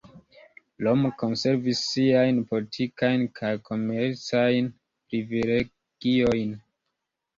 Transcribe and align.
Romo 0.85 1.09
konservis 1.23 1.81
siajn 1.89 2.39
politikajn 2.53 3.27
kaj 3.41 3.53
komercajn 3.69 4.73
privilegiojn. 4.81 6.61